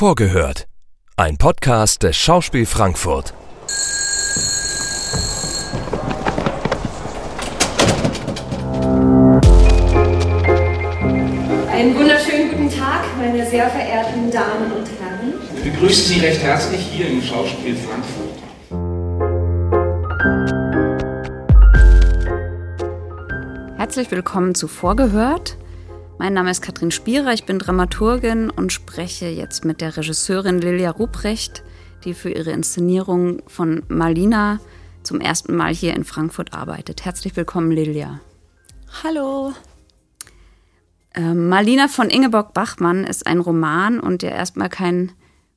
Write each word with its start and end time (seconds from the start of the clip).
Vorgehört. 0.00 0.66
Ein 1.16 1.36
Podcast 1.36 2.02
des 2.04 2.16
Schauspiel 2.16 2.64
Frankfurt. 2.64 3.34
Einen 11.70 11.94
wunderschönen 11.98 12.50
guten 12.50 12.70
Tag, 12.70 13.04
meine 13.18 13.44
sehr 13.44 13.68
verehrten 13.68 14.30
Damen 14.30 14.72
und 14.72 14.88
Herren. 14.98 15.34
Wir 15.62 15.70
begrüßen 15.70 16.06
Sie 16.06 16.20
recht 16.20 16.42
herzlich 16.42 16.80
hier 16.80 17.10
im 17.10 17.20
Schauspiel 17.20 17.76
Frankfurt. 17.76 18.38
Herzlich 23.76 24.10
willkommen 24.10 24.54
zu 24.54 24.66
Vorgehört. 24.66 25.58
Mein 26.20 26.34
Name 26.34 26.50
ist 26.50 26.60
Katrin 26.60 26.90
Spierer, 26.90 27.32
ich 27.32 27.46
bin 27.46 27.58
Dramaturgin 27.58 28.50
und 28.50 28.74
spreche 28.74 29.28
jetzt 29.28 29.64
mit 29.64 29.80
der 29.80 29.96
Regisseurin 29.96 30.58
Lilia 30.58 30.90
Ruprecht, 30.90 31.62
die 32.04 32.12
für 32.12 32.28
ihre 32.28 32.50
Inszenierung 32.50 33.40
von 33.46 33.84
Malina 33.88 34.60
zum 35.02 35.22
ersten 35.22 35.56
Mal 35.56 35.72
hier 35.72 35.94
in 35.94 36.04
Frankfurt 36.04 36.52
arbeitet. 36.52 37.06
Herzlich 37.06 37.36
willkommen, 37.36 37.70
Lilia. 37.70 38.20
Hallo. 39.02 39.54
Äh, 41.14 41.32
Malina 41.32 41.88
von 41.88 42.10
Ingeborg 42.10 42.52
Bachmann 42.52 43.04
ist 43.04 43.26
ein 43.26 43.40
Roman 43.40 43.98
und 43.98 44.22
ja 44.22 44.28
erstmal 44.28 44.68
kein 44.68 45.12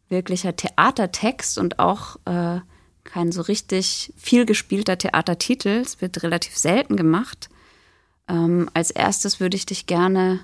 wirklicher 0.07 0.55
Theatertext 0.55 1.57
und 1.57 1.79
auch 1.79 2.15
äh, 2.23 2.61
kein 3.03 3.33
so 3.33 3.41
richtig 3.41 4.13
viel 4.15 4.45
gespielter 4.45 4.97
Theatertitel. 4.97 5.81
Es 5.81 5.99
wird 5.99 6.23
relativ 6.23 6.57
selten 6.57 6.95
gemacht. 6.95 7.49
Ähm, 8.29 8.69
als 8.73 8.91
erstes 8.91 9.41
würde 9.41 9.57
ich 9.57 9.65
dich 9.65 9.87
gerne 9.87 10.39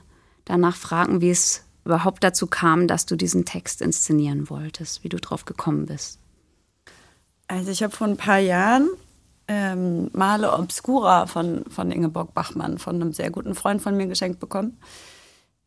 danach 0.50 0.76
fragen, 0.76 1.22
wie 1.22 1.30
es 1.30 1.64
überhaupt 1.86 2.24
dazu 2.24 2.48
kam, 2.48 2.88
dass 2.88 3.06
du 3.06 3.16
diesen 3.16 3.46
Text 3.46 3.82
inszenieren 3.82 4.50
wolltest, 4.50 5.04
wie 5.04 5.10
du 5.10 5.18
drauf 5.18 5.46
gekommen 5.46 5.86
bist. 5.86 6.20
Also 7.48 7.72
ich 7.72 7.82
habe 7.82 7.96
vor 7.96 8.08
ein 8.08 8.18
paar 8.18 8.40
Jahren 8.40 8.90
ähm, 9.48 10.10
Male 10.14 10.52
Obscura 10.52 11.26
von, 11.26 11.64
von 11.70 11.92
Ingeborg 11.92 12.34
Bachmann, 12.34 12.78
von 12.78 12.96
einem 12.96 13.14
sehr 13.14 13.32
guten 13.32 13.56
Freund 13.56 13.82
von 13.82 13.96
mir 13.96 14.08
geschenkt 14.08 14.40
bekommen. 14.40 14.78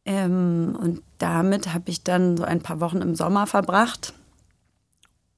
Ähm, 0.05 0.77
und 0.81 1.03
damit 1.19 1.73
habe 1.73 1.91
ich 1.91 2.03
dann 2.03 2.37
so 2.37 2.45
ein 2.45 2.61
paar 2.61 2.81
Wochen 2.81 3.01
im 3.03 3.15
Sommer 3.15 3.47
verbracht 3.47 4.15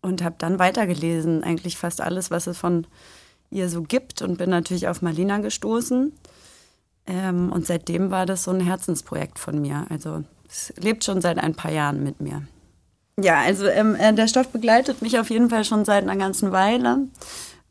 und 0.00 0.22
habe 0.22 0.36
dann 0.38 0.58
weitergelesen, 0.58 1.44
eigentlich 1.44 1.78
fast 1.78 2.00
alles, 2.00 2.30
was 2.30 2.46
es 2.46 2.58
von 2.58 2.86
ihr 3.50 3.68
so 3.68 3.82
gibt 3.82 4.20
und 4.20 4.38
bin 4.38 4.50
natürlich 4.50 4.88
auf 4.88 5.00
Marlina 5.02 5.38
gestoßen. 5.38 6.12
Ähm, 7.06 7.52
und 7.52 7.66
seitdem 7.66 8.10
war 8.10 8.26
das 8.26 8.44
so 8.44 8.50
ein 8.50 8.60
Herzensprojekt 8.60 9.38
von 9.38 9.60
mir. 9.60 9.86
Also 9.90 10.24
es 10.48 10.72
lebt 10.78 11.04
schon 11.04 11.20
seit 11.20 11.38
ein 11.38 11.54
paar 11.54 11.72
Jahren 11.72 12.02
mit 12.02 12.20
mir. 12.20 12.42
Ja, 13.20 13.40
also 13.40 13.66
ähm, 13.66 13.94
äh, 13.94 14.12
der 14.12 14.26
Stoff 14.26 14.48
begleitet 14.48 15.02
mich 15.02 15.18
auf 15.18 15.30
jeden 15.30 15.50
Fall 15.50 15.64
schon 15.64 15.84
seit 15.84 16.02
einer 16.02 16.16
ganzen 16.16 16.52
Weile. 16.52 17.06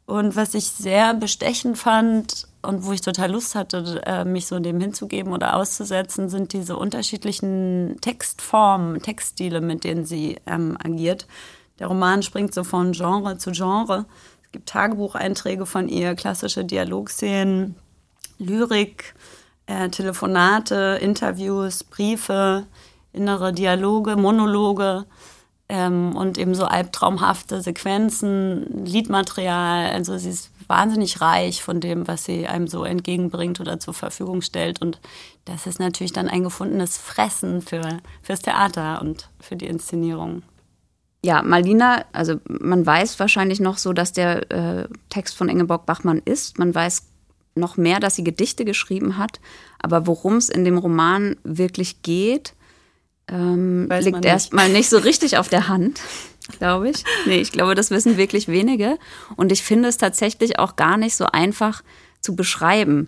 Und 0.05 0.35
was 0.35 0.53
ich 0.53 0.65
sehr 0.65 1.13
bestechend 1.13 1.77
fand 1.77 2.47
und 2.61 2.85
wo 2.85 2.91
ich 2.91 3.01
total 3.01 3.31
Lust 3.31 3.55
hatte, 3.55 4.01
äh, 4.05 4.25
mich 4.25 4.47
so 4.47 4.59
dem 4.59 4.79
hinzugeben 4.79 5.33
oder 5.33 5.55
auszusetzen, 5.55 6.29
sind 6.29 6.53
diese 6.53 6.77
unterschiedlichen 6.77 7.97
Textformen, 8.01 9.01
Textstile, 9.01 9.61
mit 9.61 9.83
denen 9.83 10.05
sie 10.05 10.37
ähm, 10.45 10.77
agiert. 10.81 11.27
Der 11.79 11.87
Roman 11.87 12.21
springt 12.21 12.53
so 12.53 12.63
von 12.63 12.91
Genre 12.91 13.37
zu 13.37 13.51
Genre. 13.51 14.05
Es 14.43 14.51
gibt 14.51 14.69
Tagebucheinträge 14.69 15.65
von 15.65 15.89
ihr, 15.89 16.15
klassische 16.15 16.63
Dialogszenen, 16.63 17.75
Lyrik, 18.39 19.15
äh, 19.65 19.89
Telefonate, 19.89 20.99
Interviews, 21.01 21.83
Briefe, 21.83 22.65
innere 23.13 23.53
Dialoge, 23.53 24.15
Monologe 24.15 25.05
ähm, 25.69 26.15
und 26.15 26.37
eben 26.37 26.55
so 26.55 26.65
albtraumhafte 26.65 27.61
Sequenzen, 27.61 28.85
Liedmaterial. 28.85 29.91
Also 29.91 30.17
sie 30.17 30.29
ist 30.29 30.51
wahnsinnig 30.67 31.21
reich 31.21 31.63
von 31.63 31.79
dem, 31.79 32.07
was 32.07 32.25
sie 32.25 32.47
einem 32.47 32.67
so 32.67 32.83
entgegenbringt 32.83 33.59
oder 33.59 33.79
zur 33.79 33.93
Verfügung 33.93 34.41
stellt. 34.41 34.81
Und 34.81 34.99
das 35.45 35.67
ist 35.67 35.79
natürlich 35.79 36.13
dann 36.13 36.27
ein 36.27 36.43
gefundenes 36.43 36.97
Fressen 36.97 37.61
für, 37.61 37.99
fürs 38.21 38.41
Theater 38.41 39.01
und 39.01 39.29
für 39.39 39.55
die 39.55 39.67
Inszenierung. 39.67 40.43
Ja, 41.25 41.41
Malina, 41.41 42.03
also 42.11 42.35
man 42.47 42.85
weiß 42.85 43.17
wahrscheinlich 43.19 43.61
noch 43.61 43.77
so, 43.77 43.93
dass 43.93 44.11
der 44.11 44.51
äh, 44.51 44.87
Text 45.09 45.37
von 45.37 45.47
Ingeborg 45.47 45.85
Bachmann 45.85 46.21
ist. 46.25 46.59
Man 46.59 46.75
weiß 46.75 47.12
noch 47.55 47.77
mehr, 47.77 47.99
dass 47.99 48.15
sie 48.15 48.23
Gedichte 48.23 48.65
geschrieben 48.65 49.17
hat. 49.17 49.39
Aber 49.79 50.07
worum 50.07 50.37
es 50.37 50.49
in 50.49 50.65
dem 50.65 50.77
Roman 50.77 51.35
wirklich 51.43 52.01
geht, 52.01 52.53
ähm, 53.27 53.89
liegt 53.89 54.25
erstmal 54.25 54.69
nicht 54.69 54.89
so 54.89 54.97
richtig 54.97 55.37
auf 55.37 55.49
der 55.49 55.67
Hand, 55.67 56.01
glaube 56.59 56.89
ich. 56.89 57.03
Nee, 57.25 57.39
ich 57.39 57.51
glaube, 57.51 57.75
das 57.75 57.91
wissen 57.91 58.17
wirklich 58.17 58.47
wenige. 58.47 58.97
Und 59.35 59.51
ich 59.51 59.63
finde 59.63 59.89
es 59.89 59.97
tatsächlich 59.97 60.59
auch 60.59 60.75
gar 60.75 60.97
nicht 60.97 61.15
so 61.15 61.25
einfach 61.25 61.83
zu 62.21 62.35
beschreiben. 62.35 63.07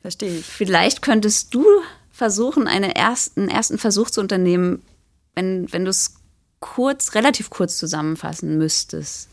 Verstehe 0.00 0.38
ich. 0.38 0.44
Vielleicht 0.44 1.02
könntest 1.02 1.54
du 1.54 1.64
versuchen, 2.10 2.66
einen 2.66 2.90
ersten, 2.90 3.48
ersten 3.48 3.78
Versuch 3.78 4.10
zu 4.10 4.20
unternehmen, 4.20 4.82
wenn, 5.34 5.72
wenn 5.72 5.84
du 5.84 5.90
es 5.90 6.16
kurz, 6.60 7.14
relativ 7.14 7.50
kurz 7.50 7.76
zusammenfassen 7.78 8.58
müsstest. 8.58 9.28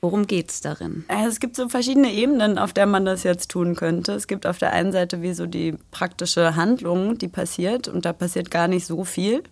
Worum 0.00 0.28
geht 0.28 0.50
es 0.50 0.60
darin? 0.60 1.04
Also 1.08 1.28
es 1.28 1.40
gibt 1.40 1.56
so 1.56 1.68
verschiedene 1.68 2.12
Ebenen, 2.12 2.56
auf 2.56 2.72
der 2.72 2.86
man 2.86 3.04
das 3.04 3.24
jetzt 3.24 3.50
tun 3.50 3.74
könnte. 3.74 4.12
Es 4.12 4.28
gibt 4.28 4.46
auf 4.46 4.58
der 4.58 4.72
einen 4.72 4.92
Seite 4.92 5.22
wie 5.22 5.32
so 5.32 5.46
die 5.46 5.76
praktische 5.90 6.54
Handlung, 6.54 7.18
die 7.18 7.26
passiert 7.26 7.88
und 7.88 8.04
da 8.04 8.12
passiert 8.12 8.50
gar 8.50 8.68
nicht 8.68 8.86
so 8.86 9.04
viel. 9.04 9.42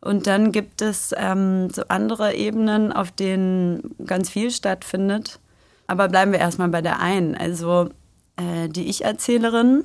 Und 0.00 0.28
dann 0.28 0.52
gibt 0.52 0.80
es 0.80 1.12
ähm, 1.16 1.70
so 1.70 1.82
andere 1.88 2.34
Ebenen, 2.34 2.92
auf 2.92 3.10
denen 3.10 3.96
ganz 4.06 4.30
viel 4.30 4.52
stattfindet. 4.52 5.40
Aber 5.88 6.08
bleiben 6.08 6.30
wir 6.30 6.38
erstmal 6.38 6.68
bei 6.68 6.82
der 6.82 7.00
einen. 7.00 7.34
Also 7.34 7.90
äh, 8.36 8.68
die 8.68 8.88
Ich-Erzählerin, 8.88 9.84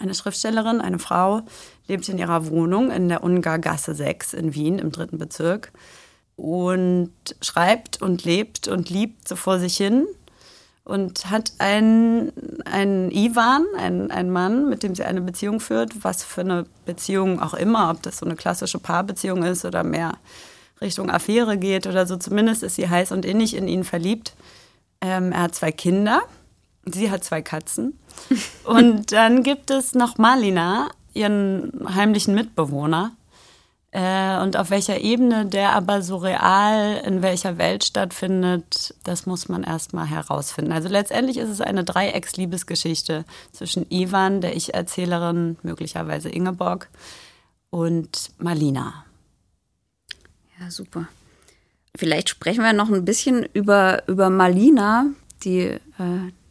eine 0.00 0.14
Schriftstellerin, 0.14 0.80
eine 0.80 1.00
Frau, 1.00 1.42
lebt 1.88 2.08
in 2.08 2.18
ihrer 2.18 2.46
Wohnung 2.46 2.92
in 2.92 3.08
der 3.08 3.24
Ungargasse 3.24 3.96
6 3.96 4.34
in 4.34 4.54
Wien 4.54 4.78
im 4.78 4.92
dritten 4.92 5.18
Bezirk 5.18 5.72
und 6.36 7.12
schreibt 7.40 8.00
und 8.02 8.24
lebt 8.24 8.68
und 8.68 8.90
liebt 8.90 9.26
so 9.26 9.36
vor 9.36 9.58
sich 9.58 9.76
hin 9.76 10.06
und 10.84 11.30
hat 11.30 11.52
einen, 11.58 12.32
einen 12.64 13.10
Ivan, 13.10 13.66
einen, 13.76 14.10
einen 14.10 14.30
Mann, 14.30 14.68
mit 14.68 14.84
dem 14.84 14.94
sie 14.94 15.02
eine 15.02 15.20
Beziehung 15.20 15.58
führt, 15.58 16.04
was 16.04 16.22
für 16.22 16.42
eine 16.42 16.66
Beziehung 16.84 17.40
auch 17.40 17.54
immer, 17.54 17.90
ob 17.90 18.02
das 18.02 18.18
so 18.18 18.26
eine 18.26 18.36
klassische 18.36 18.78
Paarbeziehung 18.78 19.42
ist 19.42 19.64
oder 19.64 19.82
mehr 19.82 20.14
Richtung 20.80 21.10
Affäre 21.10 21.58
geht 21.58 21.86
oder 21.86 22.06
so, 22.06 22.16
zumindest 22.16 22.62
ist 22.62 22.76
sie 22.76 22.88
heiß 22.88 23.10
und 23.10 23.24
innig 23.24 23.56
in 23.56 23.66
ihn 23.66 23.82
verliebt. 23.82 24.34
Ähm, 25.00 25.32
er 25.32 25.42
hat 25.42 25.54
zwei 25.54 25.72
Kinder, 25.72 26.20
sie 26.84 27.10
hat 27.10 27.24
zwei 27.24 27.42
Katzen. 27.42 27.98
und 28.64 29.10
dann 29.10 29.42
gibt 29.42 29.70
es 29.70 29.94
noch 29.94 30.18
Malina, 30.18 30.90
ihren 31.14 31.72
heimlichen 31.94 32.34
Mitbewohner, 32.34 33.12
äh, 33.96 34.42
und 34.42 34.58
auf 34.58 34.68
welcher 34.68 35.00
Ebene 35.00 35.46
der 35.46 35.72
aber 35.72 36.02
so 36.02 36.18
real 36.18 37.00
in 37.06 37.22
welcher 37.22 37.56
Welt 37.56 37.82
stattfindet, 37.82 38.94
das 39.04 39.24
muss 39.24 39.48
man 39.48 39.62
erstmal 39.62 40.06
herausfinden. 40.06 40.72
Also 40.72 40.90
letztendlich 40.90 41.38
ist 41.38 41.48
es 41.48 41.62
eine 41.62 41.82
Dreiecksliebesgeschichte 41.82 43.24
zwischen 43.52 43.86
Ivan, 43.88 44.42
der 44.42 44.54
Ich-Erzählerin, 44.54 45.56
möglicherweise 45.62 46.28
Ingeborg, 46.28 46.90
und 47.70 48.32
Malina. 48.36 49.06
Ja, 50.60 50.70
super. 50.70 51.08
Vielleicht 51.96 52.28
sprechen 52.28 52.64
wir 52.64 52.74
noch 52.74 52.90
ein 52.90 53.06
bisschen 53.06 53.46
über, 53.54 54.06
über 54.08 54.28
Malina, 54.28 55.06
die, 55.42 55.60
äh, 55.62 55.80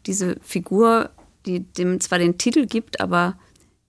diese 0.07 0.37
Figur, 0.41 1.11
die 1.45 1.59
dem 1.59 2.01
zwar 2.01 2.17
den 2.17 2.39
Titel 2.39 2.65
gibt, 2.65 3.01
aber 3.01 3.37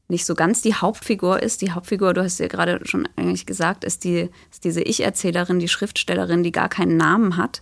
nicht 0.08 0.24
so 0.24 0.34
ganz 0.34 0.62
die 0.62 0.74
Hauptfigur 0.74 1.42
ist. 1.42 1.62
Die 1.62 1.72
Hauptfigur, 1.72 2.14
du 2.14 2.22
hast 2.22 2.38
ja 2.38 2.46
gerade 2.46 2.80
schon 2.84 3.08
eigentlich 3.16 3.46
gesagt, 3.46 3.84
ist, 3.84 4.04
die, 4.04 4.30
ist 4.50 4.64
diese 4.64 4.82
Ich-Erzählerin, 4.82 5.58
die 5.58 5.68
Schriftstellerin, 5.68 6.42
die 6.42 6.52
gar 6.52 6.68
keinen 6.68 6.96
Namen 6.96 7.36
hat. 7.36 7.60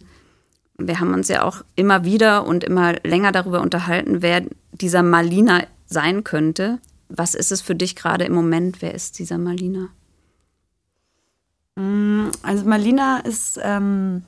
Wir 0.76 1.00
haben 1.00 1.14
uns 1.14 1.28
ja 1.28 1.44
auch 1.44 1.64
immer 1.76 2.04
wieder 2.04 2.46
und 2.46 2.64
immer 2.64 2.94
länger 3.04 3.32
darüber 3.32 3.60
unterhalten, 3.60 4.22
wer 4.22 4.42
dieser 4.72 5.02
Malina 5.02 5.62
sein 5.86 6.24
könnte. 6.24 6.80
Was 7.08 7.34
ist 7.34 7.52
es 7.52 7.60
für 7.60 7.74
dich 7.74 7.96
gerade 7.96 8.24
im 8.24 8.34
Moment? 8.34 8.82
Wer 8.82 8.92
ist 8.94 9.18
dieser 9.18 9.38
Malina? 9.38 9.88
Mm, 11.76 12.30
also 12.42 12.64
Malina 12.64 13.20
ist, 13.20 13.58
ähm, 13.62 14.24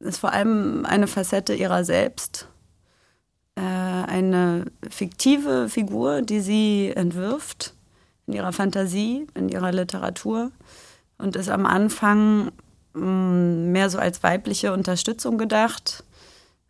ist 0.00 0.18
vor 0.18 0.32
allem 0.32 0.86
eine 0.86 1.06
Facette 1.06 1.54
ihrer 1.54 1.84
selbst 1.84 2.48
eine 3.60 4.66
fiktive 4.88 5.68
Figur, 5.68 6.22
die 6.22 6.40
sie 6.40 6.92
entwirft 6.94 7.74
in 8.26 8.34
ihrer 8.34 8.52
Fantasie, 8.52 9.26
in 9.34 9.48
ihrer 9.48 9.72
Literatur 9.72 10.50
und 11.18 11.36
ist 11.36 11.48
am 11.48 11.66
Anfang 11.66 12.50
mm, 12.94 13.72
mehr 13.72 13.90
so 13.90 13.98
als 13.98 14.22
weibliche 14.22 14.72
Unterstützung 14.72 15.38
gedacht, 15.38 16.04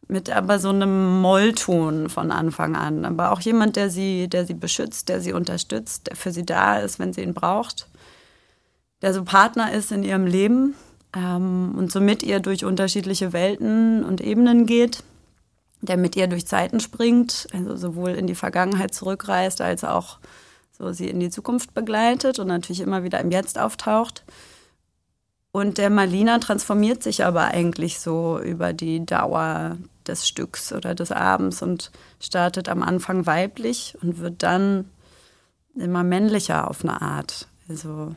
mit 0.08 0.31
aber 0.31 0.58
so 0.58 0.70
einem 0.70 1.20
Mollton 1.20 2.08
von 2.08 2.31
Anfang 2.31 2.76
an. 2.76 3.05
Aber 3.05 3.32
auch 3.32 3.40
jemand, 3.40 3.76
der 3.76 3.88
sie, 3.88 4.28
der 4.28 4.44
sie 4.44 4.55
beschützt, 4.55 5.08
der 5.08 5.20
sie 5.20 5.32
unterstützt, 5.32 6.08
der 6.08 6.17
für 6.17 6.32
sie 6.32 6.44
da 6.44 6.78
ist, 6.78 6.99
wenn 6.99 7.12
sie 7.12 7.23
ihn 7.23 7.35
braucht. 7.35 7.88
der 9.00 9.14
so 9.14 9.25
Partner 9.25 9.73
ist 9.73 9.90
in 9.90 10.05
ihrem 10.05 10.26
Leben 10.26 10.75
ähm, 11.17 11.75
und 11.76 11.90
so 11.90 12.00
mit 12.00 12.23
ihr 12.23 12.40
durch 12.40 12.64
unterschiedliche 12.64 13.32
Welten 13.32 14.05
und 14.05 14.20
Ebenen 14.20 14.67
geht, 14.67 15.02
der 15.82 15.96
mit 15.96 16.17
ihr 16.17 16.29
durch 16.29 16.46
Zeiten 16.46 16.81
springt, 16.81 17.49
also 17.52 17.76
sowohl 17.76 18.11
in 18.11 18.26
die 18.26 18.34
Vergangenheit 18.34 18.94
zurückreist, 18.94 19.61
als 19.61 19.84
auch 19.84 20.19
so 20.70 20.93
sie 20.93 21.08
in 21.08 21.20
die 21.20 21.31
Zukunft 21.31 21.75
begleitet 21.75 22.38
und 22.38 22.46
natürlich 22.46 22.81
immer 22.81 23.02
wieder 23.02 23.20
im 23.20 23.31
Jetzt 23.31 23.58
auftaucht. 23.58 24.25
Und 25.50 25.76
der 25.76 25.90
Malina 25.90 26.38
transformiert 26.38 27.02
sich 27.02 27.25
aber 27.25 27.49
eigentlich 27.49 28.00
so 28.00 28.40
über 28.40 28.73
die 28.73 29.05
Dauer 29.05 29.76
des 30.06 30.26
Stücks 30.26 30.73
oder 30.73 30.94
des 30.94 31.12
Abends 31.12 31.62
und 31.62 31.90
startet 32.20 32.69
am 32.69 32.82
Anfang 32.82 33.26
weiblich 33.26 33.96
und 34.00 34.19
wird 34.19 34.43
dann 34.43 34.88
immer 35.75 36.05
männlicher 36.05 36.70
auf 36.70 36.82
eine 36.82 37.02
Art. 37.02 37.49
Also 37.69 38.14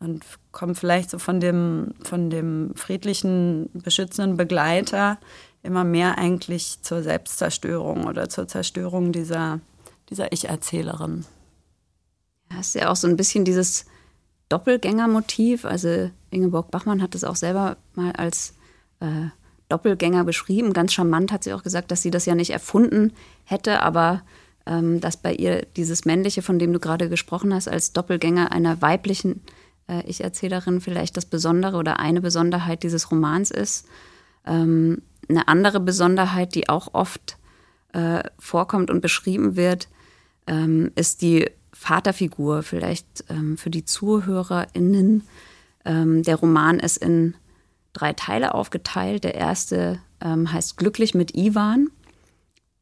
und 0.00 0.24
kommt 0.52 0.78
vielleicht 0.78 1.10
so 1.10 1.18
von 1.18 1.40
dem, 1.40 1.94
von 2.02 2.30
dem 2.30 2.72
friedlichen, 2.76 3.68
beschützenden 3.72 4.36
Begleiter 4.36 5.18
immer 5.62 5.84
mehr 5.84 6.18
eigentlich 6.18 6.78
zur 6.82 7.02
Selbstzerstörung 7.02 8.06
oder 8.06 8.28
zur 8.28 8.48
Zerstörung 8.48 9.12
dieser, 9.12 9.60
dieser 10.10 10.32
Ich-Erzählerin. 10.32 11.24
Ja, 12.50 12.60
ist 12.60 12.74
ja 12.74 12.90
auch 12.90 12.96
so 12.96 13.06
ein 13.06 13.16
bisschen 13.16 13.44
dieses 13.44 13.86
Doppelgängermotiv. 14.48 15.64
Also 15.64 16.10
Ingeborg 16.30 16.70
Bachmann 16.70 17.02
hat 17.02 17.14
es 17.14 17.24
auch 17.24 17.36
selber 17.36 17.76
mal 17.94 18.12
als 18.12 18.54
äh, 19.00 19.28
Doppelgänger 19.68 20.24
beschrieben. 20.24 20.72
Ganz 20.72 20.92
charmant 20.92 21.32
hat 21.32 21.44
sie 21.44 21.52
auch 21.52 21.62
gesagt, 21.62 21.90
dass 21.90 22.02
sie 22.02 22.10
das 22.10 22.26
ja 22.26 22.34
nicht 22.34 22.50
erfunden 22.50 23.12
hätte, 23.44 23.82
aber 23.82 24.22
ähm, 24.66 25.00
dass 25.00 25.16
bei 25.16 25.34
ihr 25.34 25.66
dieses 25.76 26.04
Männliche, 26.04 26.42
von 26.42 26.58
dem 26.58 26.72
du 26.72 26.78
gerade 26.78 27.08
gesprochen 27.08 27.52
hast, 27.52 27.68
als 27.68 27.92
Doppelgänger 27.92 28.52
einer 28.52 28.80
weiblichen 28.80 29.42
äh, 29.88 30.02
Ich-Erzählerin 30.06 30.80
vielleicht 30.80 31.16
das 31.16 31.26
Besondere 31.26 31.76
oder 31.76 31.98
eine 31.98 32.20
Besonderheit 32.20 32.82
dieses 32.82 33.10
Romans 33.10 33.50
ist. 33.50 33.86
Ähm, 34.46 35.02
eine 35.28 35.48
andere 35.48 35.80
Besonderheit, 35.80 36.54
die 36.54 36.68
auch 36.68 36.94
oft 36.94 37.36
äh, 37.92 38.22
vorkommt 38.38 38.90
und 38.90 39.00
beschrieben 39.00 39.56
wird, 39.56 39.88
ähm, 40.46 40.90
ist 40.94 41.22
die 41.22 41.50
Vaterfigur. 41.72 42.62
Vielleicht 42.62 43.24
ähm, 43.28 43.56
für 43.56 43.70
die 43.70 43.84
ZuhörerInnen. 43.84 45.22
Ähm, 45.84 46.22
der 46.22 46.36
Roman 46.36 46.80
ist 46.80 46.98
in 46.98 47.34
drei 47.92 48.12
Teile 48.12 48.54
aufgeteilt. 48.54 49.24
Der 49.24 49.34
erste 49.34 50.00
ähm, 50.20 50.52
heißt 50.52 50.76
Glücklich 50.76 51.14
mit 51.14 51.36
Ivan. 51.36 51.90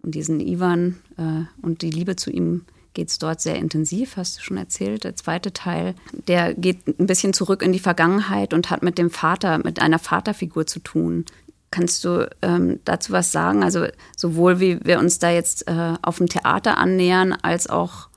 Und 0.03 0.15
diesen 0.15 0.41
Ivan 0.41 0.97
äh, 1.19 1.45
und 1.63 1.83
die 1.83 1.91
Liebe 1.91 2.17
zu 2.17 2.31
ihm 2.31 2.65
geht 2.95 3.11
es 3.11 3.19
dort 3.19 3.43
sehr 3.43 3.57
intensiv, 3.57 4.17
hast 4.17 4.39
du 4.39 4.43
schon 4.43 4.57
erzählt. 4.57 5.05
Der 5.05 5.15
zweite 5.15 5.53
Teil, 5.53 5.95
der 6.29 6.55
geht 6.55 6.87
ein 6.99 7.07
bisschen 7.07 7.35
zurück 7.35 7.61
in 7.61 7.73
die 7.73 7.79
Vergangenheit 7.79 8.55
und 8.55 8.71
hat 8.71 8.83
mit 8.83 8.97
dem 8.97 9.11
Vater, 9.11 9.59
mit 9.59 9.83
einer 9.83 9.99
Vaterfigur 9.99 10.67
zu 10.67 10.81
tun. 10.81 11.27
Kannst 11.71 12.05
du 12.05 12.29
ähm, 12.43 12.81
dazu 12.85 13.13
was 13.13 13.33
sagen? 13.33 13.63
Also 13.63 13.87
sowohl 14.17 14.61
wie 14.61 14.85
wir 14.85 14.99
uns 14.99 15.19
da 15.19 15.31
jetzt 15.31 15.69
äh, 15.69 15.95
auf 16.03 16.19
dem 16.19 16.29
Theater 16.29 16.79
annähern, 16.79 17.33
als 17.33 17.69
auch 17.69 18.09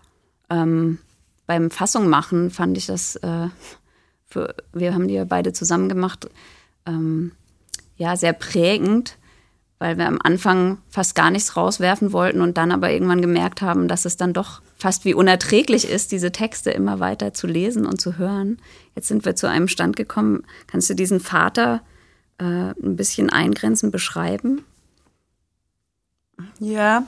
ähm, 0.50 1.00
beim 1.46 1.72
Fassung 1.72 2.10
machen, 2.10 2.52
fand 2.52 2.78
ich 2.78 2.86
das, 2.86 3.16
äh, 3.18 3.48
für, 4.26 4.56
wir 4.72 4.94
haben 4.94 5.08
die 5.08 5.16
ja 5.16 5.26
beide 5.26 5.52
zusammen 5.52 5.90
gemacht, 5.90 6.30
ähm, 6.86 7.32
ja, 7.98 8.16
sehr 8.16 8.34
prägend, 8.34 9.18
weil 9.80 9.98
wir 9.98 10.08
am 10.08 10.20
Anfang 10.24 10.78
fast 10.90 11.16
gar 11.16 11.32
nichts 11.32 11.56
rauswerfen 11.56 12.14
wollten 12.14 12.42
und 12.42 12.58
dann 12.58 12.72
aber 12.72 12.92
irgendwann 12.92 13.22
gemerkt 13.22 13.62
haben, 13.62 13.88
dass 13.88 14.06
es 14.06 14.16
dann 14.16 14.34
doch 14.34 14.62
fast 14.78 15.06
wie 15.06 15.14
unerträglich 15.14 15.90
ist, 15.90 16.12
diese 16.12 16.32
Texte 16.32 16.72
immer 16.72 17.00
weiter 17.00 17.34
zu 17.34 17.48
lesen 17.48 17.86
und 17.86 18.00
zu 18.00 18.18
hören. 18.18 18.58
Jetzt 18.96 19.08
sind 19.08 19.26
wir 19.26 19.36
zu 19.36 19.48
einem 19.48 19.68
Stand 19.68 19.96
gekommen. 19.96 20.44
Kannst 20.68 20.90
du 20.90 20.94
diesen 20.94 21.20
Vater 21.20 21.82
äh, 22.40 22.44
ein 22.44 22.96
bisschen 22.96 23.30
eingrenzen, 23.30 23.92
beschreiben? 23.92 24.64
Ja, 26.60 27.04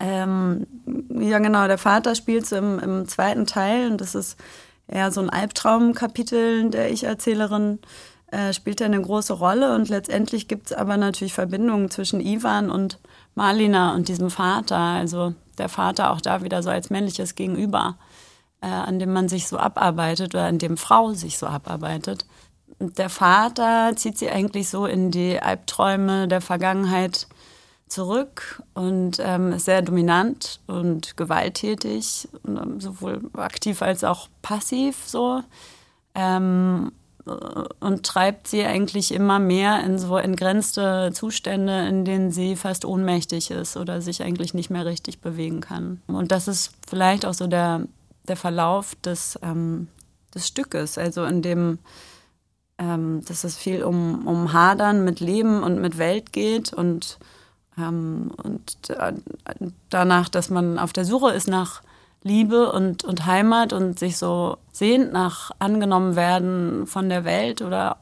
ähm, 0.00 0.66
ja 1.10 1.38
genau, 1.38 1.66
der 1.66 1.78
Vater 1.78 2.14
spielt 2.14 2.46
so 2.46 2.56
im, 2.56 2.78
im 2.78 3.08
zweiten 3.08 3.46
Teil 3.46 3.90
und 3.90 4.00
das 4.00 4.14
ist 4.14 4.38
eher 4.88 5.12
so 5.12 5.20
ein 5.20 5.30
Albtraumkapitel 5.30 6.70
der 6.70 6.90
Ich-Erzählerin 6.90 7.78
äh, 8.32 8.54
spielt 8.54 8.80
eine 8.80 9.00
große 9.00 9.34
Rolle 9.34 9.74
und 9.74 9.90
letztendlich 9.90 10.48
gibt 10.48 10.66
es 10.66 10.72
aber 10.72 10.96
natürlich 10.96 11.34
Verbindungen 11.34 11.90
zwischen 11.90 12.20
Ivan 12.20 12.70
und 12.70 12.98
Marlina 13.34 13.94
und 13.94 14.08
diesem 14.08 14.30
Vater. 14.30 14.78
Also 14.78 15.34
der 15.58 15.68
Vater 15.68 16.10
auch 16.10 16.20
da 16.20 16.42
wieder 16.42 16.62
so 16.62 16.70
als 16.70 16.88
männliches 16.88 17.34
Gegenüber, 17.34 17.98
äh, 18.62 18.66
an 18.66 18.98
dem 18.98 19.12
man 19.12 19.28
sich 19.28 19.46
so 19.48 19.58
abarbeitet 19.58 20.34
oder 20.34 20.46
an 20.46 20.58
dem 20.58 20.78
Frau 20.78 21.12
sich 21.12 21.36
so 21.38 21.46
abarbeitet. 21.46 22.24
Der 22.78 23.08
Vater 23.08 23.92
zieht 23.96 24.18
sie 24.18 24.30
eigentlich 24.30 24.68
so 24.68 24.86
in 24.86 25.10
die 25.10 25.40
Albträume 25.40 26.28
der 26.28 26.40
Vergangenheit 26.40 27.28
zurück 27.88 28.62
und 28.74 29.18
ähm, 29.20 29.52
ist 29.52 29.66
sehr 29.66 29.82
dominant 29.82 30.60
und 30.66 31.16
gewalttätig, 31.16 32.28
ähm, 32.46 32.80
sowohl 32.80 33.20
aktiv 33.34 33.82
als 33.82 34.02
auch 34.02 34.28
passiv 34.40 34.96
so. 35.06 35.42
Ähm, 36.14 36.92
und 37.24 38.04
treibt 38.04 38.48
sie 38.48 38.64
eigentlich 38.64 39.12
immer 39.14 39.38
mehr 39.38 39.84
in 39.84 39.96
so 39.96 40.16
entgrenzte 40.16 41.12
Zustände, 41.14 41.86
in 41.86 42.04
denen 42.04 42.32
sie 42.32 42.56
fast 42.56 42.84
ohnmächtig 42.84 43.52
ist 43.52 43.76
oder 43.76 44.00
sich 44.00 44.24
eigentlich 44.24 44.54
nicht 44.54 44.70
mehr 44.70 44.84
richtig 44.84 45.20
bewegen 45.20 45.60
kann. 45.60 46.02
Und 46.08 46.32
das 46.32 46.48
ist 46.48 46.72
vielleicht 46.88 47.24
auch 47.24 47.34
so 47.34 47.46
der, 47.46 47.82
der 48.26 48.36
Verlauf 48.36 48.96
des, 48.96 49.38
ähm, 49.42 49.86
des 50.34 50.48
Stückes, 50.48 50.98
also 50.98 51.24
in 51.24 51.42
dem 51.42 51.78
ähm, 52.78 53.24
dass 53.26 53.44
es 53.44 53.56
viel 53.56 53.82
um, 53.82 54.26
um 54.26 54.52
Hadern 54.52 55.04
mit 55.04 55.20
Leben 55.20 55.62
und 55.62 55.80
mit 55.80 55.98
Welt 55.98 56.32
geht 56.32 56.72
und, 56.72 57.18
ähm, 57.78 58.32
und 58.42 58.90
äh, 58.90 59.12
danach, 59.90 60.28
dass 60.28 60.50
man 60.50 60.78
auf 60.78 60.92
der 60.92 61.04
Suche 61.04 61.32
ist 61.32 61.48
nach 61.48 61.82
Liebe 62.22 62.72
und, 62.72 63.04
und 63.04 63.26
Heimat 63.26 63.72
und 63.72 63.98
sich 63.98 64.16
so 64.16 64.58
sehnt 64.72 65.12
nach 65.12 65.50
angenommen 65.58 66.14
werden 66.16 66.86
von 66.86 67.08
der 67.08 67.24
Welt 67.24 67.62
oder 67.62 67.96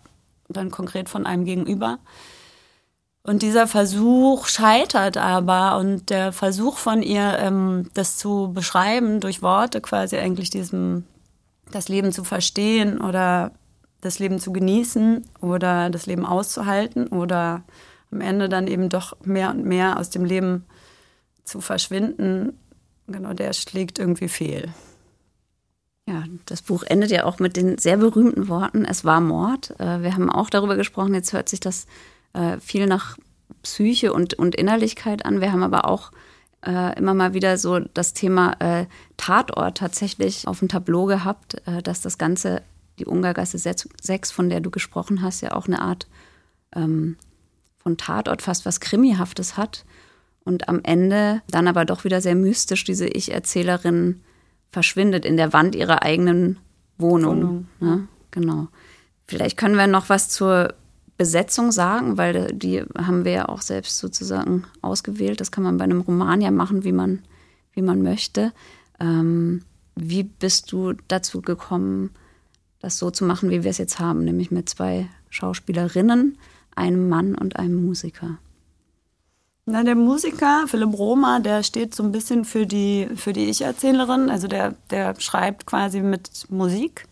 dann 0.49 0.71
konkret 0.71 1.09
von 1.09 1.27
einem 1.27 1.45
gegenüber. 1.45 1.99
Und 3.23 3.43
dieser 3.43 3.67
Versuch 3.67 4.47
scheitert 4.47 5.17
aber 5.17 5.79
und 5.79 6.11
der 6.11 6.33
Versuch 6.33 6.79
von 6.79 7.03
ihr, 7.03 7.39
ähm, 7.39 7.91
das 7.95 8.17
zu 8.17 8.51
beschreiben, 8.53 9.21
durch 9.21 9.43
Worte 9.43 9.81
quasi 9.81 10.17
eigentlich 10.17 10.51
diesem, 10.51 11.05
das 11.71 11.89
Leben 11.89 12.13
zu 12.13 12.25
verstehen 12.25 13.01
oder 13.01 13.53
das 14.01 14.19
Leben 14.19 14.39
zu 14.39 14.53
genießen 14.53 15.25
oder 15.41 15.91
das 15.91 16.07
Leben 16.07 16.25
auszuhalten 16.25 17.09
oder 17.09 17.63
am 18.11 18.21
Ende 18.21 18.49
dann 18.49 18.67
eben 18.67 18.89
doch 18.89 19.17
mehr 19.25 19.51
und 19.51 19.65
mehr 19.65 19.99
aus 19.99 20.11
dem 20.11 20.25
Leben 20.25 20.65
zu 21.45 21.61
verschwinden, 21.61 22.59
genau, 23.07 23.33
der 23.33 23.53
schlägt 23.53 23.99
irgendwie 23.99 24.29
fehl. 24.29 24.73
Ja, 26.09 26.25
das 26.47 26.63
Buch 26.63 26.83
endet 26.83 27.11
ja 27.11 27.25
auch 27.25 27.39
mit 27.39 27.57
den 27.57 27.79
sehr 27.79 27.97
berühmten 27.97 28.49
Worten, 28.49 28.85
es 28.85 29.05
war 29.05 29.21
Mord. 29.21 29.79
Äh, 29.79 30.03
wir 30.03 30.15
haben 30.15 30.31
auch 30.31 30.51
darüber 30.51 30.77
gesprochen, 30.77 31.15
jetzt 31.15 31.33
hört 31.33 31.49
sich 31.49 31.61
das 31.61 31.87
äh, 32.33 32.59
viel 32.59 32.87
nach 32.87 33.17
Psyche 33.63 34.13
und, 34.13 34.35
und 34.35 34.57
Innerlichkeit 34.57 35.25
an. 35.25 35.41
Wir 35.41 35.53
haben 35.53 35.63
aber 35.63 35.85
auch 35.85 36.11
äh, 36.67 36.99
immer 36.99 37.15
mal 37.15 37.33
wieder 37.33 37.59
so 37.59 37.79
das 37.79 38.13
Thema 38.13 38.87
Tatort 39.17 39.79
tatsächlich 39.79 40.49
auf 40.49 40.61
dem 40.61 40.69
Tableau 40.69 41.07
gehabt, 41.07 41.61
dass 41.85 42.01
das 42.01 42.17
Ganze, 42.17 42.63
die 43.01 43.07
Ungargasse 43.07 43.59
6, 43.59 44.31
von 44.31 44.49
der 44.51 44.61
du 44.61 44.71
gesprochen 44.71 45.23
hast, 45.23 45.41
ja 45.41 45.53
auch 45.53 45.67
eine 45.67 45.83
Art 45.83 46.07
ähm, 46.75 47.17
von 47.79 47.97
Tatort 47.97 48.43
fast 48.43 48.67
was 48.67 48.81
Krimihaftes 48.81 49.57
hat 49.57 49.85
und 50.45 50.69
am 50.69 50.81
Ende 50.83 51.43
dann 51.51 51.69
aber 51.69 51.85
doch 51.85 52.05
wieder 52.05 52.21
sehr 52.21 52.35
mystisch 52.35 52.85
diese 52.85 53.07
Ich-Erzählerin 53.07 54.21
verschwindet 54.71 55.25
in 55.25 55.37
der 55.37 55.53
Wand 55.53 55.75
ihrer 55.75 56.03
eigenen 56.03 56.59
Wohnung. 56.99 57.41
Wohnung. 57.41 57.69
Ne? 57.81 58.09
Genau. 58.31 58.69
Vielleicht 59.27 59.57
können 59.57 59.77
wir 59.77 59.87
noch 59.87 60.09
was 60.09 60.29
zur 60.29 60.75
Besetzung 61.17 61.73
sagen, 61.73 62.19
weil 62.19 62.49
die 62.53 62.83
haben 62.97 63.25
wir 63.25 63.33
ja 63.33 63.49
auch 63.49 63.63
selbst 63.63 63.99
sozusagen 63.99 64.65
ausgewählt. 64.81 65.41
Das 65.41 65.51
kann 65.51 65.65
man 65.65 65.77
bei 65.77 65.85
einem 65.85 66.01
Roman 66.01 66.41
ja 66.41 66.51
machen, 66.51 66.85
wie 66.85 66.93
man, 66.93 67.23
wie 67.73 67.83
man 67.83 68.03
möchte. 68.03 68.53
Ähm, 68.99 69.63
wie 69.97 70.23
bist 70.23 70.73
du 70.73 70.95
dazu 71.09 71.43
gekommen, 71.43 72.11
das 72.81 72.99
so 72.99 73.11
zu 73.11 73.25
machen, 73.25 73.51
wie 73.51 73.63
wir 73.63 73.71
es 73.71 73.79
jetzt 73.79 73.99
haben, 73.99 74.25
nämlich 74.25 74.51
mit 74.51 74.69
zwei 74.69 75.09
Schauspielerinnen, 75.29 76.39
einem 76.75 77.09
Mann 77.09 77.35
und 77.35 77.57
einem 77.57 77.85
Musiker? 77.85 78.39
Na, 79.67 79.85
der 79.85 79.95
Musiker, 79.95 80.65
Philipp 80.67 80.99
Roma, 80.99 81.39
der 81.39 81.63
steht 81.63 81.95
so 81.95 82.03
ein 82.03 82.11
bisschen 82.11 82.45
für 82.45 82.67
die, 82.67 83.09
für 83.15 83.33
die 83.33 83.51
Ich-Erzählerin. 83.51 84.31
Also 84.31 84.49
der, 84.49 84.75
der 84.91 85.15
schreibt 85.21 85.67
quasi 85.67 86.01
mit 86.01 86.51
Musik 86.51 87.07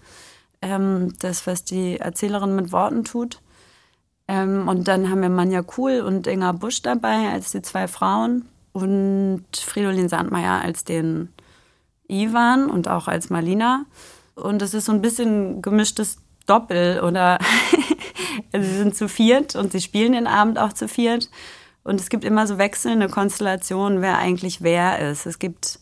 ähm, 0.62 1.12
das, 1.20 1.46
was 1.46 1.64
die 1.64 1.98
Erzählerin 1.98 2.56
mit 2.56 2.72
Worten 2.72 3.04
tut. 3.04 3.40
Ähm, 4.26 4.66
und 4.66 4.88
dann 4.88 5.10
haben 5.10 5.22
wir 5.22 5.28
Manja 5.28 5.62
Kuhl 5.62 6.00
und 6.00 6.26
Inga 6.26 6.52
Busch 6.52 6.82
dabei 6.82 7.30
als 7.30 7.52
die 7.52 7.62
zwei 7.62 7.86
Frauen 7.86 8.46
und 8.72 9.44
Fridolin 9.52 10.08
Sandmeier 10.08 10.60
als 10.60 10.84
den 10.84 11.32
Ivan 12.08 12.70
und 12.70 12.88
auch 12.88 13.08
als 13.08 13.30
Malina. 13.30 13.84
Und 14.42 14.62
es 14.62 14.74
ist 14.74 14.86
so 14.86 14.92
ein 14.92 15.02
bisschen 15.02 15.62
gemischtes 15.62 16.18
Doppel 16.46 17.00
oder 17.00 17.38
also 18.52 18.68
sie 18.68 18.78
sind 18.78 18.96
zu 18.96 19.08
viert 19.08 19.54
und 19.56 19.72
sie 19.72 19.80
spielen 19.80 20.12
den 20.12 20.26
Abend 20.26 20.58
auch 20.58 20.72
zu 20.72 20.88
viert. 20.88 21.30
Und 21.84 22.00
es 22.00 22.10
gibt 22.10 22.24
immer 22.24 22.46
so 22.46 22.58
wechselnde 22.58 23.08
Konstellationen, 23.08 24.02
wer 24.02 24.18
eigentlich 24.18 24.62
wer 24.62 25.10
ist. 25.10 25.26
Es 25.26 25.38
gibt 25.38 25.78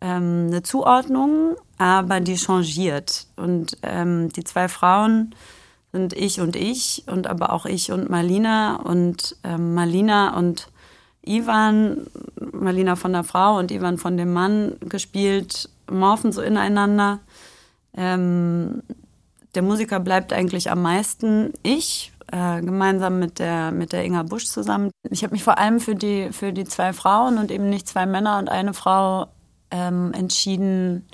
ähm, 0.00 0.46
eine 0.48 0.62
Zuordnung, 0.62 1.56
aber 1.76 2.20
die 2.20 2.36
changiert. 2.36 3.26
Und 3.36 3.76
ähm, 3.82 4.32
die 4.32 4.44
zwei 4.44 4.68
Frauen 4.68 5.34
sind 5.92 6.12
ich 6.12 6.40
und 6.40 6.56
ich 6.56 7.04
und 7.06 7.26
aber 7.26 7.52
auch 7.52 7.66
ich 7.66 7.92
und 7.92 8.08
Marlina 8.08 8.76
und 8.76 9.36
ähm, 9.44 9.74
Marlina 9.74 10.36
und 10.36 10.68
Ivan, 11.22 12.06
Marlina 12.52 12.96
von 12.96 13.12
der 13.12 13.24
Frau 13.24 13.58
und 13.58 13.70
Ivan 13.70 13.98
von 13.98 14.16
dem 14.16 14.32
Mann 14.32 14.76
gespielt, 14.80 15.68
morphen 15.90 16.32
so 16.32 16.40
ineinander. 16.40 17.20
Ähm, 17.96 18.82
der 19.54 19.62
Musiker 19.62 20.00
bleibt 20.00 20.32
eigentlich 20.32 20.70
am 20.70 20.82
meisten 20.82 21.52
ich, 21.62 22.12
äh, 22.30 22.60
gemeinsam 22.60 23.18
mit 23.18 23.38
der, 23.38 23.72
mit 23.72 23.92
der 23.92 24.04
Inga 24.04 24.22
Busch 24.22 24.46
zusammen. 24.46 24.90
Ich 25.10 25.24
habe 25.24 25.32
mich 25.32 25.42
vor 25.42 25.58
allem 25.58 25.80
für 25.80 25.94
die, 25.94 26.30
für 26.32 26.52
die 26.52 26.64
zwei 26.64 26.92
Frauen 26.92 27.38
und 27.38 27.50
eben 27.50 27.68
nicht 27.68 27.88
zwei 27.88 28.06
Männer 28.06 28.38
und 28.38 28.48
eine 28.48 28.74
Frau 28.74 29.26
ähm, 29.70 30.12
entschieden, 30.12 31.06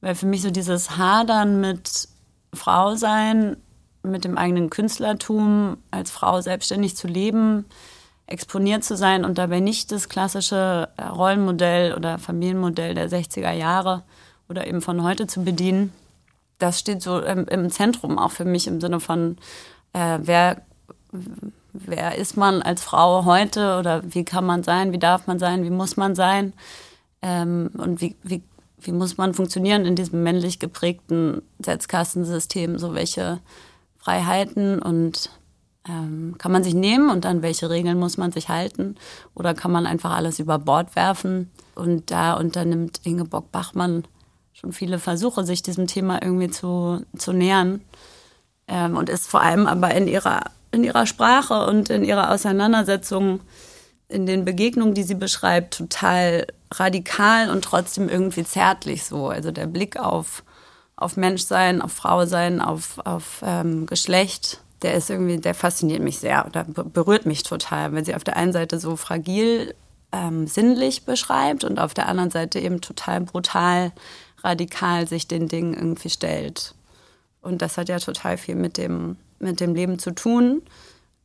weil 0.00 0.14
für 0.14 0.26
mich 0.26 0.42
so 0.42 0.50
dieses 0.50 0.96
Hadern 0.96 1.60
mit 1.60 2.08
Frau 2.52 2.94
sein, 2.94 3.56
mit 4.02 4.24
dem 4.24 4.38
eigenen 4.38 4.70
Künstlertum, 4.70 5.78
als 5.90 6.10
Frau 6.10 6.40
selbstständig 6.40 6.96
zu 6.96 7.08
leben, 7.08 7.64
exponiert 8.26 8.84
zu 8.84 8.96
sein 8.96 9.24
und 9.24 9.38
dabei 9.38 9.60
nicht 9.60 9.90
das 9.92 10.08
klassische 10.08 10.88
Rollenmodell 11.00 11.94
oder 11.94 12.18
Familienmodell 12.18 12.94
der 12.94 13.10
60er 13.10 13.52
Jahre 13.52 14.02
oder 14.48 14.66
eben 14.66 14.82
von 14.82 15.02
heute 15.02 15.26
zu 15.26 15.42
bedienen. 15.42 15.92
Das 16.58 16.78
steht 16.78 17.02
so 17.02 17.20
im, 17.20 17.46
im 17.46 17.70
Zentrum 17.70 18.18
auch 18.18 18.30
für 18.30 18.44
mich 18.44 18.66
im 18.66 18.80
Sinne 18.80 19.00
von, 19.00 19.36
äh, 19.92 20.18
wer, 20.22 20.62
wer 21.72 22.16
ist 22.16 22.36
man 22.36 22.62
als 22.62 22.82
Frau 22.82 23.24
heute 23.24 23.78
oder 23.78 24.02
wie 24.04 24.24
kann 24.24 24.46
man 24.46 24.62
sein, 24.62 24.92
wie 24.92 24.98
darf 24.98 25.26
man 25.26 25.38
sein, 25.38 25.64
wie 25.64 25.70
muss 25.70 25.96
man 25.96 26.14
sein 26.14 26.52
ähm, 27.22 27.70
und 27.76 28.00
wie, 28.00 28.16
wie, 28.22 28.42
wie 28.80 28.92
muss 28.92 29.16
man 29.16 29.34
funktionieren 29.34 29.84
in 29.84 29.96
diesem 29.96 30.22
männlich 30.22 30.58
geprägten 30.58 31.42
Setzkastensystem, 31.58 32.78
so 32.78 32.94
welche 32.94 33.40
Freiheiten 33.98 34.80
und 34.80 35.30
ähm, 35.88 36.36
kann 36.38 36.52
man 36.52 36.64
sich 36.64 36.74
nehmen 36.74 37.10
und 37.10 37.26
an 37.26 37.42
welche 37.42 37.68
Regeln 37.68 37.98
muss 37.98 38.16
man 38.16 38.32
sich 38.32 38.48
halten 38.48 38.96
oder 39.34 39.54
kann 39.54 39.72
man 39.72 39.86
einfach 39.86 40.12
alles 40.12 40.38
über 40.38 40.58
Bord 40.58 40.96
werfen? 40.96 41.50
Und 41.74 42.10
da 42.10 42.34
unternimmt 42.34 43.00
Ingeborg 43.04 43.50
Bachmann 43.50 44.04
viele 44.72 44.98
Versuche, 44.98 45.44
sich 45.44 45.62
diesem 45.62 45.86
Thema 45.86 46.22
irgendwie 46.22 46.50
zu, 46.50 47.04
zu 47.16 47.32
nähern 47.32 47.80
ähm, 48.68 48.96
und 48.96 49.08
ist 49.08 49.28
vor 49.28 49.42
allem 49.42 49.66
aber 49.66 49.94
in 49.94 50.08
ihrer, 50.08 50.42
in 50.70 50.84
ihrer 50.84 51.06
Sprache 51.06 51.66
und 51.66 51.90
in 51.90 52.04
ihrer 52.04 52.32
Auseinandersetzung, 52.32 53.40
in 54.08 54.26
den 54.26 54.44
Begegnungen, 54.44 54.94
die 54.94 55.02
sie 55.02 55.14
beschreibt, 55.14 55.78
total 55.78 56.46
radikal 56.72 57.50
und 57.50 57.64
trotzdem 57.64 58.08
irgendwie 58.08 58.44
zärtlich 58.44 59.04
so. 59.04 59.28
Also 59.28 59.50
der 59.50 59.66
Blick 59.66 59.98
auf, 59.98 60.44
auf 60.96 61.16
Menschsein, 61.16 61.80
auf 61.80 61.92
Frausein, 61.92 62.60
auf, 62.60 62.98
auf 63.04 63.42
ähm, 63.42 63.86
Geschlecht, 63.86 64.60
der 64.82 64.94
ist 64.94 65.08
irgendwie, 65.08 65.38
der 65.38 65.54
fasziniert 65.54 66.02
mich 66.02 66.18
sehr 66.18 66.44
oder 66.46 66.64
berührt 66.64 67.24
mich 67.26 67.42
total, 67.42 67.92
weil 67.94 68.04
sie 68.04 68.14
auf 68.14 68.24
der 68.24 68.36
einen 68.36 68.52
Seite 68.52 68.78
so 68.78 68.96
fragil 68.96 69.74
ähm, 70.12 70.46
sinnlich 70.46 71.04
beschreibt 71.04 71.64
und 71.64 71.80
auf 71.80 71.94
der 71.94 72.06
anderen 72.08 72.30
Seite 72.30 72.60
eben 72.60 72.80
total 72.80 73.22
brutal, 73.22 73.92
radikal 74.44 75.08
sich 75.08 75.26
den 75.26 75.48
Dingen 75.48 75.74
irgendwie 75.74 76.10
stellt. 76.10 76.74
Und 77.40 77.62
das 77.62 77.76
hat 77.76 77.88
ja 77.88 77.98
total 77.98 78.36
viel 78.36 78.54
mit 78.54 78.76
dem, 78.76 79.16
mit 79.38 79.60
dem 79.60 79.74
Leben 79.74 79.98
zu 79.98 80.12
tun. 80.12 80.62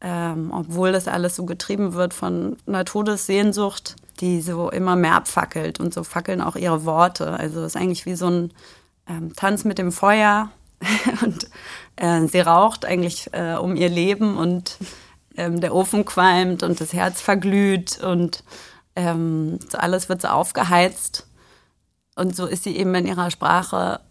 Ähm, 0.02 0.52
obwohl 0.54 0.94
das 0.94 1.10
alles 1.10 1.36
so 1.36 1.46
getrieben 1.46 1.94
wird 1.94 2.14
von 2.14 2.56
einer 2.66 2.86
Todessehnsucht, 2.86 3.98
die 4.22 4.42
so 4.42 4.70
immer 4.70 4.96
mehr 4.96 5.16
abfackelt 5.16 5.82
und 5.82 5.94
so 5.94 6.04
fackeln 6.04 6.42
auch 6.42 6.56
ihre 6.56 6.86
Worte. 6.86 7.32
Also 7.32 7.60
es 7.60 7.76
ist 7.76 7.82
eigentlich 7.82 8.06
wie 8.06 8.16
so 8.16 8.30
ein 8.30 8.54
ähm, 9.08 9.36
Tanz 9.36 9.66
mit 9.66 9.78
dem 9.78 9.92
Feuer 9.92 10.52
und 11.22 11.50
äh, 11.98 12.26
sie 12.28 12.40
raucht 12.40 12.86
eigentlich 12.86 13.34
äh, 13.34 13.56
um 13.56 13.76
ihr 13.76 13.90
Leben 13.90 14.38
und 14.38 14.78
ähm, 15.36 15.60
der 15.60 15.76
Ofen 15.76 16.06
qualmt 16.06 16.64
und 16.64 16.80
das 16.80 16.94
Herz 16.94 17.20
verglüht 17.20 18.00
und 18.02 18.44
ähm, 18.96 19.60
alles 19.74 20.08
wird 20.08 20.22
so 20.22 20.30
aufgeheizt. 20.30 21.28
Und 22.20 22.36
so 22.36 22.48
ist 22.48 22.66
sie 22.66 22.76
eben 22.76 22.94
in 22.96 23.08
ihrer 23.08 23.32
Sprache 23.32 24.02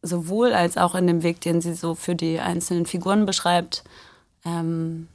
sowohl 0.00 0.54
als 0.54 0.78
auch 0.78 0.94
in 0.94 1.06
dem 1.06 1.22
Weg, 1.22 1.42
den 1.42 1.60
sie 1.60 1.74
so 1.74 1.94
für 1.94 2.14
die 2.14 2.40
einzelnen 2.40 2.86
Figuren 2.86 3.26
beschreibt, 3.26 3.84
ähm, 4.46 5.08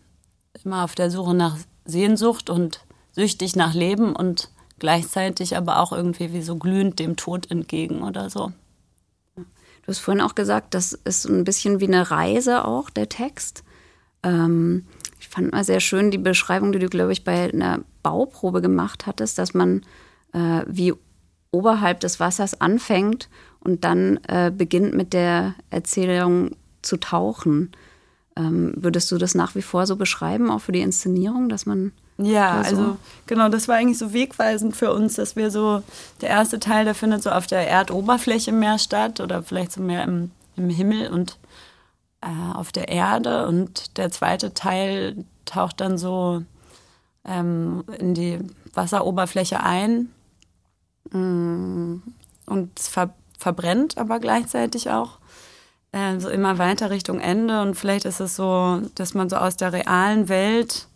immer 0.63 0.83
auf 0.83 0.93
der 0.93 1.09
Suche 1.09 1.33
nach 1.33 1.57
Sehnsucht 1.85 2.51
und 2.51 2.81
süchtig 3.13 3.55
nach 3.55 3.73
Leben 3.73 4.15
und 4.15 4.49
gleichzeitig 4.77 5.57
aber 5.57 5.79
auch 5.79 5.91
irgendwie 5.91 6.31
wie 6.31 6.43
so 6.43 6.55
glühend 6.55 6.99
dem 6.99 7.15
Tod 7.15 7.49
entgegen 7.49 8.03
oder 8.03 8.29
so. 8.29 8.51
Du 9.35 9.87
hast 9.87 9.99
vorhin 9.99 10.21
auch 10.21 10.35
gesagt, 10.35 10.75
das 10.75 10.93
ist 10.93 11.25
ein 11.25 11.45
bisschen 11.45 11.79
wie 11.79 11.87
eine 11.87 12.11
Reise 12.11 12.63
auch, 12.63 12.91
der 12.91 13.09
Text. 13.09 13.63
Ähm, 14.21 14.85
ich 15.19 15.29
fand 15.29 15.51
mal 15.51 15.63
sehr 15.63 15.79
schön 15.79 16.11
die 16.11 16.19
Beschreibung, 16.19 16.73
die 16.73 16.79
du, 16.79 16.89
glaube 16.89 17.11
ich, 17.11 17.23
bei 17.23 17.51
einer 17.51 17.79
Bauprobe 18.03 18.61
gemacht 18.61 19.07
hattest, 19.07 19.39
dass 19.39 19.55
man 19.55 19.81
äh, 20.33 20.61
wie 20.67 20.93
oberhalb 21.51 21.99
des 21.99 22.19
Wassers 22.19 22.59
anfängt 22.59 23.29
und 23.59 23.83
dann 23.83 24.19
äh, 24.27 24.51
beginnt 24.55 24.93
mit 24.93 25.13
der 25.13 25.55
Erzählung 25.69 26.55
zu 26.81 26.97
tauchen. 26.97 27.71
Ähm, 28.35 28.73
würdest 28.75 29.11
du 29.11 29.17
das 29.17 29.35
nach 29.35 29.55
wie 29.55 29.61
vor 29.61 29.85
so 29.85 29.95
beschreiben, 29.95 30.51
auch 30.51 30.61
für 30.61 30.71
die 30.71 30.81
Inszenierung, 30.81 31.49
dass 31.49 31.65
man. 31.65 31.91
Ja, 32.17 32.63
so 32.63 32.69
also 32.69 32.97
genau, 33.27 33.49
das 33.49 33.67
war 33.67 33.77
eigentlich 33.77 33.97
so 33.97 34.13
wegweisend 34.13 34.75
für 34.75 34.93
uns, 34.93 35.15
dass 35.15 35.35
wir 35.35 35.51
so, 35.51 35.81
der 36.21 36.29
erste 36.29 36.59
Teil, 36.59 36.83
der 36.83 36.93
findet 36.93 37.23
so 37.23 37.29
auf 37.31 37.47
der 37.47 37.67
Erdoberfläche 37.69 38.51
mehr 38.51 38.77
statt 38.77 39.21
oder 39.21 39.41
vielleicht 39.41 39.71
so 39.71 39.81
mehr 39.81 40.03
im, 40.03 40.31
im 40.57 40.69
Himmel 40.69 41.09
und 41.09 41.37
äh, 42.21 42.53
auf 42.53 42.73
der 42.73 42.89
Erde 42.89 43.47
und 43.47 43.97
der 43.97 44.11
zweite 44.11 44.53
Teil 44.53 45.23
taucht 45.45 45.79
dann 45.79 45.97
so 45.97 46.43
ähm, 47.25 47.85
in 47.97 48.13
die 48.13 48.39
Wasseroberfläche 48.73 49.61
ein 49.63 50.09
und 51.11 52.79
ver 52.79 53.13
verbrennt 53.37 53.97
aber 53.97 54.19
gleichzeitig 54.19 54.89
auch 54.89 55.19
äh, 55.93 56.19
so 56.19 56.29
immer 56.29 56.57
weiter 56.57 56.89
Richtung 56.89 57.21
Ende. 57.21 57.61
Und 57.61 57.75
vielleicht 57.75 58.05
ist 58.05 58.19
es 58.19 58.35
so, 58.35 58.81
dass 58.95 59.13
man 59.13 59.29
so 59.29 59.37
aus 59.37 59.55
der 59.55 59.71
realen 59.71 60.27
Welt 60.27 60.87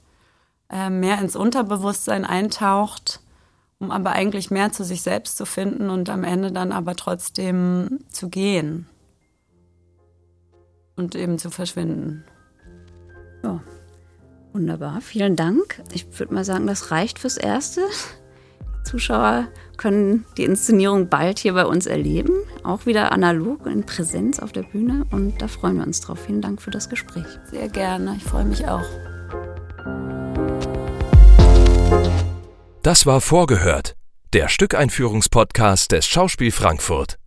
äh, 0.69 0.89
mehr 0.89 1.19
ins 1.19 1.35
Unterbewusstsein 1.35 2.25
eintaucht, 2.25 3.21
um 3.79 3.91
aber 3.91 4.11
eigentlich 4.11 4.51
mehr 4.51 4.71
zu 4.71 4.83
sich 4.83 5.01
selbst 5.01 5.37
zu 5.37 5.45
finden 5.45 5.89
und 5.89 6.09
am 6.09 6.23
Ende 6.23 6.51
dann 6.51 6.71
aber 6.71 6.95
trotzdem 6.95 7.99
zu 8.09 8.29
gehen 8.29 8.87
und 10.95 11.15
eben 11.15 11.37
zu 11.37 11.49
verschwinden. 11.49 12.23
Ja, 13.43 13.61
wunderbar. 14.51 15.01
Vielen 15.01 15.35
Dank. 15.35 15.81
Ich 15.91 16.19
würde 16.19 16.33
mal 16.33 16.45
sagen, 16.45 16.67
das 16.67 16.91
reicht 16.91 17.19
fürs 17.19 17.37
Erste. 17.37 17.81
Zuschauer 18.83 19.47
können 19.77 20.25
die 20.37 20.43
Inszenierung 20.43 21.09
bald 21.09 21.39
hier 21.39 21.53
bei 21.53 21.65
uns 21.65 21.85
erleben. 21.85 22.33
Auch 22.63 22.85
wieder 22.85 23.11
analog 23.11 23.65
in 23.65 23.85
Präsenz 23.85 24.39
auf 24.39 24.51
der 24.51 24.63
Bühne. 24.63 25.05
Und 25.11 25.41
da 25.41 25.47
freuen 25.47 25.77
wir 25.77 25.85
uns 25.85 26.01
drauf. 26.01 26.19
Vielen 26.25 26.41
Dank 26.41 26.61
für 26.61 26.71
das 26.71 26.89
Gespräch. 26.89 27.25
Sehr 27.49 27.69
gerne. 27.69 28.15
Ich 28.17 28.23
freue 28.23 28.45
mich 28.45 28.67
auch. 28.67 28.83
Das 32.83 33.05
war 33.05 33.21
Vorgehört, 33.21 33.95
der 34.33 34.49
Stückeinführungspodcast 34.49 35.91
des 35.91 36.05
Schauspiel 36.05 36.51
Frankfurt. 36.51 37.17